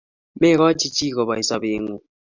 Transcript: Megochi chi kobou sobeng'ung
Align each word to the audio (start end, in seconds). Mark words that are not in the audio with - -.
Megochi 0.39 0.87
chi 0.95 1.05
kobou 1.15 1.43
sobeng'ung 1.49 2.01